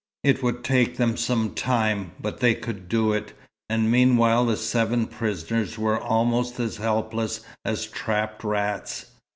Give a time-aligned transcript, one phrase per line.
[0.23, 3.33] It would take them some time, but they could do it,
[3.69, 9.11] and meanwhile the seven prisoners were almost as helpless as trapped rats.